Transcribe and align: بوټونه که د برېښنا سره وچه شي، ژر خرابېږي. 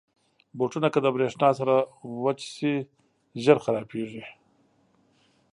بوټونه 0.57 0.87
که 0.93 0.99
د 1.01 1.07
برېښنا 1.15 1.49
سره 1.59 1.75
وچه 2.23 2.47
شي، 2.55 2.73
ژر 3.43 3.57
خرابېږي. 3.65 4.23